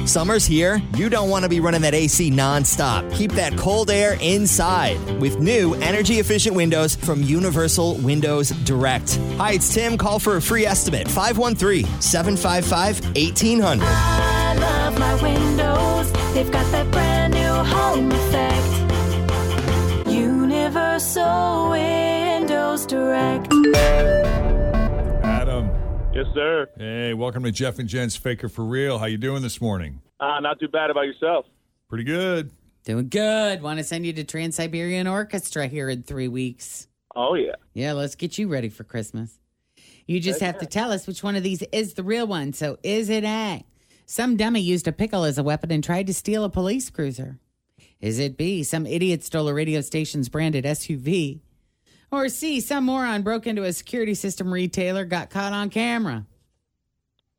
Summer's 0.09 0.43
here. 0.43 0.81
You 0.95 1.07
don't 1.07 1.29
want 1.29 1.43
to 1.43 1.49
be 1.49 1.59
running 1.59 1.81
that 1.81 1.93
AC 1.93 2.31
nonstop. 2.31 3.13
Keep 3.13 3.33
that 3.33 3.55
cold 3.57 3.91
air 3.91 4.17
inside 4.19 4.97
with 5.19 5.39
new 5.39 5.75
energy 5.75 6.15
efficient 6.15 6.55
windows 6.55 6.95
from 6.95 7.21
Universal 7.21 7.95
Windows 7.97 8.49
Direct. 8.49 9.17
Hi, 9.37 9.51
it's 9.53 9.71
Tim. 9.71 9.99
Call 9.99 10.17
for 10.17 10.37
a 10.37 10.41
free 10.41 10.65
estimate 10.65 11.07
513 11.07 11.85
755 12.01 13.05
1800. 13.15 13.85
I 13.85 14.55
love 14.55 14.97
my 14.97 15.13
windows. 15.21 16.11
They've 16.33 16.51
got 16.51 16.69
that 16.71 16.89
brand 16.91 17.35
new 17.35 17.53
home 17.69 18.11
effect. 18.11 18.65
Universal 20.09 21.69
Windows 21.69 22.87
Direct. 22.87 23.53
Adam. 26.19 26.33
Yes, 26.33 26.35
sir. 26.35 26.69
Hey, 26.77 27.13
welcome 27.13 27.43
to 27.43 27.51
Jeff 27.51 27.79
and 27.79 27.87
Jen's 27.87 28.15
Faker 28.15 28.49
for 28.49 28.63
Real. 28.65 28.97
How 28.99 29.05
you 29.05 29.17
doing 29.17 29.41
this 29.41 29.61
morning? 29.61 30.01
Uh, 30.19 30.39
not 30.39 30.59
too 30.59 30.67
bad 30.67 30.89
about 30.89 31.05
yourself. 31.05 31.45
Pretty 31.87 32.03
good. 32.03 32.51
Doing 32.85 33.09
good. 33.09 33.61
Want 33.61 33.77
to 33.77 33.83
send 33.83 34.05
you 34.05 34.13
to 34.13 34.23
Trans 34.23 34.55
Siberian 34.55 35.07
Orchestra 35.07 35.67
here 35.67 35.89
in 35.89 36.03
three 36.03 36.27
weeks. 36.27 36.87
Oh 37.15 37.35
yeah. 37.35 37.55
Yeah, 37.73 37.93
let's 37.93 38.15
get 38.15 38.37
you 38.37 38.47
ready 38.47 38.69
for 38.69 38.83
Christmas. 38.83 39.39
You 40.05 40.19
just 40.19 40.41
have 40.41 40.57
to 40.59 40.65
tell 40.65 40.91
us 40.91 41.05
which 41.05 41.23
one 41.23 41.35
of 41.35 41.43
these 41.43 41.61
is 41.71 41.93
the 41.93 42.03
real 42.03 42.25
one. 42.25 42.53
So, 42.53 42.77
is 42.83 43.09
it 43.09 43.23
A? 43.23 43.63
Some 44.05 44.37
dummy 44.37 44.59
used 44.59 44.87
a 44.87 44.91
pickle 44.91 45.23
as 45.23 45.37
a 45.37 45.43
weapon 45.43 45.71
and 45.71 45.83
tried 45.83 46.07
to 46.07 46.13
steal 46.13 46.43
a 46.43 46.49
police 46.49 46.89
cruiser. 46.89 47.37
Is 48.01 48.17
it 48.17 48.37
B? 48.37 48.63
Some 48.63 48.87
idiot 48.87 49.23
stole 49.23 49.47
a 49.47 49.53
radio 49.53 49.81
station's 49.81 50.29
branded 50.29 50.65
SUV. 50.65 51.41
Or 52.11 52.29
C? 52.29 52.59
Some 52.59 52.85
moron 52.85 53.21
broke 53.21 53.45
into 53.47 53.63
a 53.63 53.73
security 53.73 54.15
system 54.15 54.51
retailer, 54.51 55.05
got 55.05 55.29
caught 55.29 55.53
on 55.53 55.69
camera. 55.69 56.25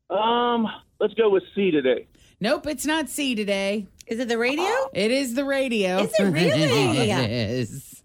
Um, 0.08 0.66
let's 0.98 1.14
go 1.14 1.30
with 1.30 1.42
C 1.54 1.70
today. 1.70 2.06
Nope, 2.40 2.66
it's 2.66 2.86
not 2.86 3.08
C 3.08 3.34
today. 3.34 3.86
Is 4.06 4.18
it 4.18 4.28
the 4.28 4.38
radio? 4.38 4.70
It 4.92 5.10
is 5.10 5.34
the 5.34 5.44
radio. 5.44 6.04
Is 6.04 6.12
it 6.18 6.24
really? 6.24 6.50
it 7.10 7.30
is. 7.30 8.02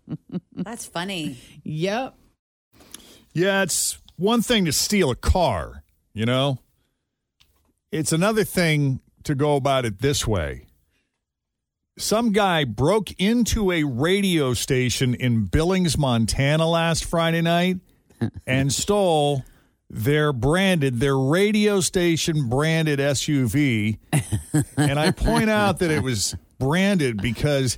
That's 0.53 0.85
funny. 0.85 1.37
Yep. 1.63 2.15
Yeah, 3.33 3.63
it's 3.63 3.97
one 4.17 4.41
thing 4.41 4.65
to 4.65 4.71
steal 4.71 5.09
a 5.11 5.15
car, 5.15 5.83
you 6.13 6.25
know? 6.25 6.59
It's 7.91 8.11
another 8.11 8.43
thing 8.43 9.01
to 9.23 9.35
go 9.35 9.55
about 9.55 9.85
it 9.85 9.99
this 9.99 10.27
way. 10.27 10.67
Some 11.97 12.33
guy 12.33 12.65
broke 12.65 13.11
into 13.19 13.71
a 13.71 13.85
radio 13.85 14.53
station 14.53 15.13
in 15.15 15.45
Billings, 15.45 15.97
Montana 15.97 16.67
last 16.67 17.05
Friday 17.05 17.41
night 17.41 17.77
and 18.47 18.73
stole 18.73 19.45
their 19.89 20.33
branded, 20.33 20.99
their 20.99 21.17
radio 21.17 21.79
station 21.79 22.49
branded 22.49 22.99
SUV. 22.99 23.97
and 24.77 24.99
I 24.99 25.11
point 25.11 25.49
out 25.49 25.79
that 25.79 25.89
it 25.89 26.03
was 26.03 26.35
branded 26.59 27.21
because 27.21 27.77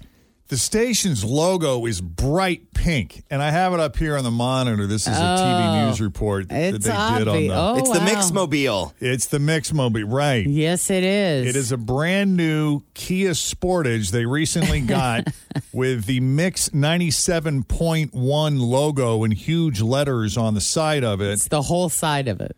the 0.49 0.57
station's 0.57 1.23
logo 1.25 1.85
is 1.85 1.99
bright 2.01 2.73
pink. 2.73 3.23
And 3.29 3.41
I 3.41 3.51
have 3.51 3.73
it 3.73 3.79
up 3.79 3.97
here 3.97 4.15
on 4.17 4.23
the 4.23 4.31
monitor. 4.31 4.87
This 4.87 5.01
is 5.07 5.09
a 5.17 5.19
TV 5.19 5.83
Oh, 5.83 5.87
news 5.89 5.99
report 6.01 6.49
that 6.49 6.75
it's 6.75 6.85
they 6.85 6.91
did 6.91 6.97
on 6.97 7.21
obvi- 7.23 7.47
the. 7.49 7.53
oh, 7.53 7.77
It's 7.77 7.89
the 7.91 7.99
wow. 7.99 8.05
Mixmobile. 8.07 8.93
It's 8.99 9.27
the 9.27 9.39
Mixmobile, 9.39 10.05
right? 10.11 10.45
Yes, 10.47 10.89
it 10.89 11.03
is. 11.03 11.47
It 11.47 11.55
is 11.57 11.71
a 11.71 11.77
brand 11.77 12.37
new 12.37 12.81
Kia 12.93 13.31
Sportage 13.31 14.11
they 14.11 14.25
recently 14.25 14.79
got 14.97 15.27
with 15.73 16.05
the 16.05 16.19
Mix 16.21 16.69
97.1 16.69 18.59
logo 18.59 19.23
in 19.23 19.31
huge 19.31 19.81
letters 19.81 20.37
on 20.37 20.53
the 20.53 20.61
side 20.61 21.03
of 21.03 21.21
it. 21.21 21.31
It's 21.33 21.47
the 21.47 21.61
whole 21.63 21.89
side 21.89 22.27
of 22.27 22.41
it. 22.41 22.55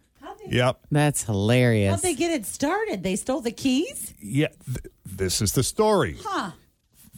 Yep. 0.48 0.80
That's 0.90 1.24
hilarious. 1.26 1.92
How'd 1.92 2.02
they 2.02 2.16
get 2.16 2.32
it 2.32 2.46
started? 2.46 3.04
They 3.04 3.16
stole 3.16 3.42
the 3.42 3.52
keys? 3.52 4.16
Yeah. 4.20 4.48
Th- 4.66 4.80
this 5.06 5.42
is 5.44 5.54
the 5.54 5.62
story. 5.64 6.18
Huh. 6.24 6.52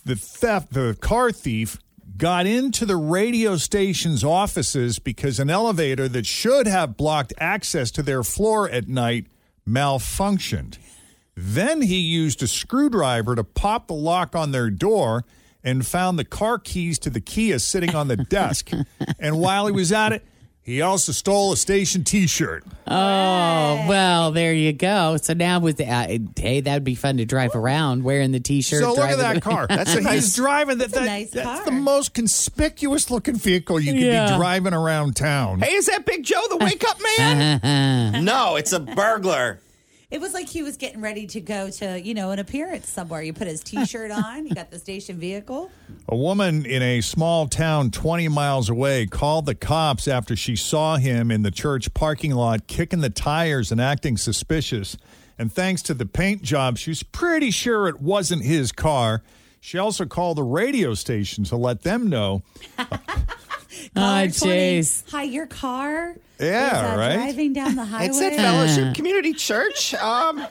The 0.03 0.15
theft, 0.15 0.74
the 0.74 0.98
car 1.00 1.31
thief 1.31 1.77
got 2.17 2.46
into 2.46 2.86
the 2.86 2.96
radio 2.96 3.58
station's 3.58 4.24
offices 4.24 5.00
because 5.00 5.39
an 5.39 5.50
elevator 5.50 6.08
that 6.08 6.25
should 6.25 6.67
have 6.67 6.98
blocked 6.98 7.34
access 7.38 7.91
to 7.91 8.03
their 8.03 8.24
floor 8.24 8.70
at 8.70 8.88
night 8.88 9.27
malfunctioned. 9.67 10.77
Then 11.36 11.81
he 11.81 12.00
used 12.00 12.43
a 12.43 12.48
screwdriver 12.48 13.36
to 13.36 13.43
pop 13.43 13.88
the 13.88 13.93
lock 13.93 14.36
on 14.36 14.51
their 14.51 14.70
door 14.70 15.25
and 15.63 15.86
found 15.86 16.17
the 16.17 16.25
car 16.25 16.60
keys 16.60 17.00
to 17.00 17.10
the 17.10 17.22
Kia 17.22 17.60
sitting 17.60 17.96
on 17.96 18.08
the 18.08 18.17
desk. 18.17 18.72
and 19.20 19.39
while 19.39 19.67
he 19.67 19.72
was 19.72 19.91
at 19.91 20.12
it, 20.12 20.25
he 20.63 20.82
also 20.82 21.12
stole 21.12 21.51
a 21.53 21.58
station 21.58 22.03
T-shirt. 22.03 22.63
Oh 22.88 23.86
well, 23.88 24.32
there 24.32 24.53
you 24.53 24.74
go. 24.74 25.18
So 25.18 25.34
now 25.34 25.60
with 25.60 25.77
the, 25.77 25.88
uh, 25.89 26.18
hey, 26.38 26.62
that'd 26.62 26.84
be 26.84 26.96
fun 26.96 27.18
to 27.18 27.25
drive 27.25 27.56
around 27.56 28.03
wearing 28.03 28.32
the 28.32 28.39
t-shirt. 28.39 28.82
So 28.82 28.89
look 28.94 29.00
at 29.00 29.18
driving- 29.18 29.34
that 29.36 29.41
car. 29.41 29.65
That's 29.68 29.96
a 29.96 30.12
he's 30.12 30.36
driving 30.36 30.77
that. 30.80 30.91
That's 30.91 30.98
a 30.98 31.00
that- 31.00 31.06
nice 31.06 31.32
that's 31.32 31.48
car. 31.62 31.65
the 31.65 31.72
most 31.72 32.13
conspicuous 32.13 33.10
looking 33.10 33.36
vehicle 33.36 33.80
you 33.80 33.94
could 33.94 34.01
Yeah. 34.01 34.32
be 34.32 34.38
driving 34.38 34.74
around 34.74 35.15
town. 35.15 35.62
Hey, 35.62 35.74
is 35.74 35.86
that 35.88 36.06
Big 36.06 36.24
Joe, 36.24 36.41
the 36.50 36.58
wake 36.58 36.84
up 36.88 36.98
man? 37.18 38.24
no, 38.25 38.56
it's 38.58 38.74
a 38.74 38.80
burglar. 38.80 39.60
It 40.12 40.20
was 40.20 40.34
like 40.34 40.50
he 40.50 40.62
was 40.62 40.75
getting 40.75 41.00
ready 41.00 41.25
to 41.27 41.39
go 41.39 41.70
to, 41.70 42.00
you 42.00 42.13
know, 42.13 42.32
an 42.32 42.39
appearance 42.39 42.89
somewhere. 42.89 43.22
You 43.22 43.32
put 43.32 43.48
his 43.48 43.62
T-shirt 43.62 44.12
on. 44.12 44.46
You 44.46 44.53
got 44.53 44.70
the 44.70 44.77
station 44.77 45.18
vehicle. 45.18 45.72
A 46.10 46.15
woman 46.15 46.65
in 46.65 46.82
a 46.82 47.00
small 47.00 47.48
town 47.48 47.91
20 47.91 48.27
miles 48.27 48.70
away 48.70 49.06
called 49.06 49.46
the 49.46 49.56
cops 49.56 50.10
after 50.10 50.36
she 50.36 50.58
saw 50.58 50.98
him 50.98 51.32
in 51.32 51.44
the 51.44 51.51
church 51.51 51.94
parking 51.94 52.32
lot 52.32 52.68
kicking 52.68 53.00
the 53.00 53.10
tires 53.10 53.72
and 53.72 53.80
acting 53.80 54.18
suspicious. 54.18 54.98
And 55.39 55.51
thanks 55.51 55.82
to 55.84 55.94
the 55.94 56.06
paint 56.06 56.41
job, 56.41 56.77
she 56.77 56.91
was 56.91 57.03
pretty 57.03 57.50
sure 57.50 57.88
it 57.88 58.01
wasn't 58.01 58.44
his 58.44 58.74
car. 58.74 59.24
She 59.63 59.77
also 59.77 60.06
called 60.06 60.38
the 60.38 60.44
radio 60.44 60.96
station 60.96 61.44
to 61.46 61.56
let 61.56 61.84
them 61.84 62.10
know. 62.10 62.41
Oh, 63.96 64.27
20. 64.27 64.27
jeez. 64.30 65.10
Hi, 65.12 65.24
your 65.24 65.48
car. 65.48 66.15
Yeah, 66.39 66.68
is, 66.68 66.94
uh, 66.94 66.98
right? 67.00 67.15
Driving 67.15 67.53
down 67.53 67.75
the 67.75 67.86
highway. 67.86 68.08
It's 68.08 68.22
at 68.22 68.36
Fellowship 68.36 68.96
Community 68.96 69.34
Church. 69.34 69.94
Um, 69.94 70.46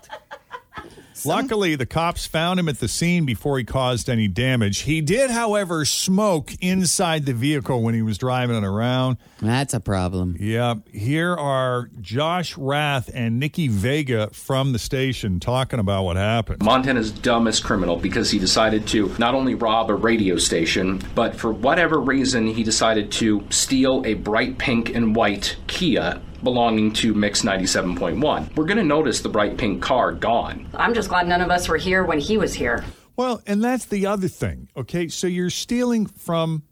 Luckily, 1.24 1.74
the 1.76 1.86
cops 1.86 2.26
found 2.26 2.58
him 2.58 2.68
at 2.68 2.80
the 2.80 2.88
scene 2.88 3.26
before 3.26 3.58
he 3.58 3.64
caused 3.64 4.08
any 4.08 4.28
damage. 4.28 4.80
He 4.80 5.00
did, 5.00 5.30
however, 5.30 5.84
smoke 5.84 6.52
inside 6.60 7.26
the 7.26 7.34
vehicle 7.34 7.82
when 7.82 7.94
he 7.94 8.02
was 8.02 8.18
driving 8.18 8.56
it 8.56 8.64
around. 8.64 9.18
That's 9.40 9.74
a 9.74 9.80
problem. 9.80 10.36
Yep. 10.38 10.88
Here 10.92 11.34
are 11.34 11.90
Josh 12.00 12.56
Rath 12.56 13.10
and 13.12 13.38
Nikki 13.38 13.68
Vega 13.68 14.30
from 14.32 14.72
the 14.72 14.78
station 14.78 15.40
talking 15.40 15.78
about 15.78 16.04
what 16.04 16.16
happened. 16.16 16.62
Montana's 16.62 17.10
dumbest 17.10 17.64
criminal 17.64 17.96
because 17.96 18.30
he 18.30 18.38
decided 18.38 18.86
to 18.88 19.14
not 19.18 19.34
only 19.34 19.54
rob 19.54 19.90
a 19.90 19.94
radio 19.94 20.36
station, 20.36 21.02
but 21.14 21.36
for 21.36 21.52
whatever 21.52 22.00
reason, 22.00 22.46
he 22.46 22.62
decided 22.62 23.12
to 23.12 23.44
steal 23.50 24.02
a 24.06 24.14
bright 24.14 24.58
pink 24.58 24.94
and 24.94 25.14
white 25.14 25.56
Kia 25.66 26.20
belonging 26.42 26.92
to 26.94 27.14
Mix 27.14 27.42
97.1. 27.42 28.56
We're 28.56 28.64
going 28.64 28.76
to 28.78 28.84
notice 28.84 29.20
the 29.20 29.28
bright 29.28 29.56
pink 29.58 29.82
car 29.82 30.12
gone. 30.12 30.68
I'm 30.74 30.94
just 30.94 31.08
glad 31.08 31.28
none 31.28 31.40
of 31.40 31.50
us 31.50 31.68
were 31.68 31.76
here 31.76 32.04
when 32.04 32.18
he 32.20 32.36
was 32.38 32.54
here. 32.54 32.84
Well, 33.16 33.42
and 33.46 33.62
that's 33.62 33.84
the 33.86 34.06
other 34.06 34.28
thing. 34.28 34.68
Okay. 34.76 35.08
So 35.08 35.26
you're 35.26 35.50
stealing 35.50 36.06
from 36.06 36.62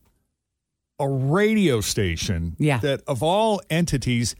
a 0.98 1.08
radio 1.08 1.80
station 1.80 2.56
Yeah. 2.58 2.78
that, 2.78 3.02
of 3.06 3.22
all 3.22 3.60
entities, 3.70 4.34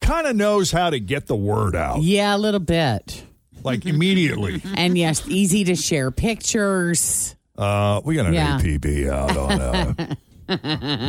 kind 0.00 0.26
of 0.26 0.36
knows 0.36 0.70
how 0.70 0.90
to 0.90 1.00
get 1.00 1.26
the 1.26 1.36
word 1.36 1.74
out. 1.74 2.02
Yeah, 2.02 2.36
a 2.36 2.38
little 2.38 2.60
bit. 2.60 3.24
Like 3.62 3.86
immediately. 3.86 4.60
And 4.76 4.98
yes, 4.98 5.26
easy 5.26 5.64
to 5.64 5.74
share 5.74 6.10
pictures. 6.10 7.34
Uh, 7.56 8.02
we 8.04 8.16
got 8.16 8.26
an 8.26 8.34
Yeah. 8.34 8.58
APB 8.60 9.08
out 9.08 9.36
on 9.36 9.60
uh, 9.60 10.14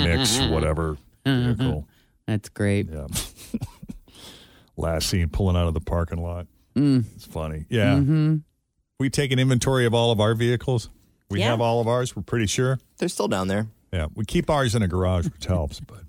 mix, 0.06 0.40
whatever 0.40 0.98
vehicle. 1.26 1.88
That's 2.28 2.50
great. 2.50 2.90
Yeah. 2.92 3.08
Last 4.78 5.10
scene 5.10 5.30
pulling 5.30 5.56
out 5.56 5.68
of 5.68 5.74
the 5.74 5.80
parking 5.82 6.22
lot. 6.22 6.48
Mm. 6.76 7.06
It's 7.16 7.26
funny. 7.26 7.66
Yeah. 7.70 7.96
Mhm. 7.96 8.42
We 9.00 9.10
take 9.10 9.32
an 9.32 9.40
inventory 9.40 9.86
of 9.86 9.94
all 9.94 10.12
of 10.12 10.20
our 10.20 10.34
vehicles. 10.36 10.90
We 11.30 11.40
Yeah. 11.40 11.52
have 11.52 11.62
all 11.62 11.80
of 11.82 11.88
ours. 11.88 12.16
We're 12.16 12.24
pretty 12.24 12.48
sure. 12.48 12.80
they're 12.98 13.10
still 13.10 13.28
down 13.28 13.48
there. 13.48 13.68
Yeah. 13.94 14.08
We 14.16 14.26
keep 14.26 14.50
ours 14.50 14.76
in 14.76 14.82
a 14.82 14.88
garage, 14.88 15.26
which 15.30 15.46
helps. 15.46 15.80
But 15.88 16.02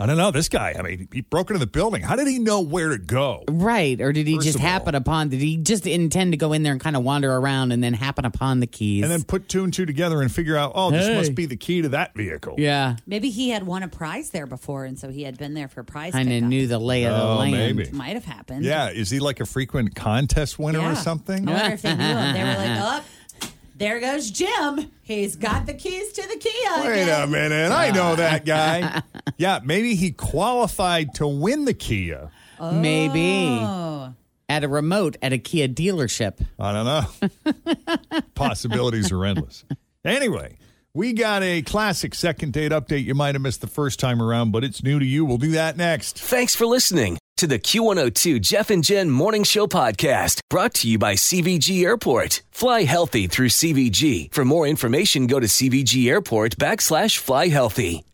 I 0.00 0.06
don't 0.06 0.16
know. 0.16 0.30
This 0.32 0.48
guy, 0.48 0.74
I 0.76 0.82
mean, 0.82 1.06
he 1.12 1.20
broke 1.20 1.50
into 1.50 1.60
the 1.60 1.66
building. 1.66 2.02
How 2.02 2.16
did 2.16 2.26
he 2.26 2.38
know 2.40 2.60
where 2.60 2.88
to 2.88 2.98
go? 2.98 3.44
Right. 3.48 4.00
Or 4.00 4.12
did 4.12 4.26
he 4.26 4.34
First 4.36 4.46
just 4.46 4.58
of 4.58 4.64
all. 4.64 4.68
happen 4.70 4.94
upon, 4.96 5.28
did 5.28 5.40
he 5.40 5.58
just 5.58 5.86
intend 5.86 6.32
to 6.32 6.36
go 6.36 6.52
in 6.52 6.62
there 6.64 6.72
and 6.72 6.80
kind 6.80 6.96
of 6.96 7.04
wander 7.04 7.32
around 7.32 7.70
and 7.72 7.84
then 7.84 7.92
happen 7.94 8.24
upon 8.24 8.58
the 8.60 8.66
keys? 8.66 9.02
And 9.04 9.12
then 9.12 9.22
put 9.22 9.48
two 9.48 9.62
and 9.64 9.72
two 9.72 9.86
together 9.86 10.20
and 10.22 10.32
figure 10.32 10.56
out, 10.56 10.72
oh, 10.74 10.90
this 10.90 11.06
Hey. 11.06 11.14
must 11.16 11.34
be 11.36 11.46
the 11.46 11.56
key 11.56 11.82
to 11.82 11.90
that 11.90 12.14
vehicle. 12.16 12.54
yeah. 12.58 12.96
Maybe 13.06 13.30
he 13.30 13.50
had 13.50 13.64
won 13.64 13.82
a 13.84 13.88
prize 13.88 14.30
there 14.30 14.46
before, 14.46 14.84
and 14.86 14.98
so 14.98 15.08
he 15.10 15.22
had 15.22 15.38
been 15.38 15.54
there 15.54 15.68
for 15.68 15.82
prize. 15.84 16.12
Kind 16.12 16.28
of 16.28 16.32
pickup. 16.34 16.48
knew 16.48 16.66
the 16.66 16.78
lay 16.80 17.04
of 17.04 17.14
the 17.14 17.22
Oh, 17.22 17.36
land. 17.36 17.76
maybe. 17.76 17.90
Might 17.92 18.14
have 18.14 18.24
happened. 18.24 18.64
Yeah. 18.64 18.88
Is 18.90 19.10
he 19.10 19.20
like 19.20 19.38
a 19.40 19.46
frequent 19.46 19.94
contest 19.94 20.58
winner 20.58 20.80
or 20.80 20.96
something? 20.96 21.48
I 21.48 21.52
wonder 21.52 21.74
if 21.74 21.82
they 21.82 21.94
knew 21.94 22.02
him. 22.02 22.34
They 22.34 22.42
were 22.42 22.54
like, 22.56 23.02
"Oh, 23.44 23.48
there 23.76 24.00
goes 24.00 24.30
Jim. 24.30 24.90
He's 25.02 25.36
got 25.36 25.66
the 25.66 25.74
keys 25.74 26.12
to 26.12 26.22
the 26.22 26.36
Kia." 26.36 26.84
Wait 26.90 27.02
again." 27.02 27.22
a 27.22 27.26
minute. 27.26 27.70
I 27.72 27.90
know 27.90 28.16
that 28.16 28.44
guy. 28.44 29.02
yeah, 29.36 29.60
maybe 29.64 29.94
he 29.94 30.12
qualified 30.12 31.14
to 31.14 31.26
win 31.26 31.64
the 31.64 31.74
Kia. 31.74 32.30
Maybe. 32.60 33.58
Oh. 33.60 34.14
At 34.48 34.64
a 34.64 34.68
remote 34.68 35.16
at 35.22 35.32
a 35.32 35.38
Kia 35.38 35.66
dealership. 35.68 36.44
I 36.58 36.72
don't 36.72 36.84
know. 36.84 38.20
Possibilities 38.34 39.10
are 39.10 39.24
endless. 39.24 39.64
Anyway, 40.04 40.58
we 40.94 41.12
got 41.12 41.42
a 41.42 41.62
classic 41.62 42.14
second 42.14 42.52
date 42.52 42.70
update 42.70 43.04
you 43.04 43.14
might 43.14 43.34
have 43.34 43.42
missed 43.42 43.62
the 43.62 43.66
first 43.66 43.98
time 43.98 44.20
around, 44.20 44.50
but 44.50 44.62
it's 44.62 44.82
new 44.82 44.98
to 44.98 45.06
you. 45.06 45.24
We'll 45.24 45.38
do 45.38 45.52
that 45.52 45.76
next. 45.76 46.18
Thanks 46.18 46.54
for 46.54 46.66
listening 46.66 47.18
to 47.38 47.46
the 47.46 47.58
Q102 47.58 48.40
Jeff 48.40 48.70
and 48.70 48.84
Jen 48.84 49.10
Morning 49.10 49.42
Show 49.42 49.66
podcast 49.66 50.40
brought 50.50 50.74
to 50.74 50.88
you 50.88 50.98
by 50.98 51.14
CVG 51.14 51.82
Airport. 51.82 52.42
Fly 52.50 52.82
healthy 52.82 53.26
through 53.26 53.48
CVG. 53.48 54.32
For 54.34 54.44
more 54.44 54.66
information, 54.66 55.26
go 55.26 55.40
to 55.40 55.46
CVG 55.46 56.08
Airport 56.08 56.56
backslash 56.58 57.16
fly 57.16 57.48
healthy. 57.48 58.04